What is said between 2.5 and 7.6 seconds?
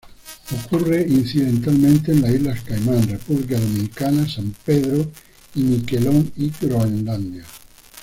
Caimán, República Dominicana, San Pedro y Miquelón y Groenlandia.